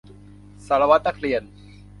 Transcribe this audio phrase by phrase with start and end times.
[0.67, 1.41] สารวัตรนักเรียน